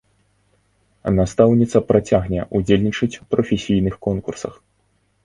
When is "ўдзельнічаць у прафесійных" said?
2.61-3.95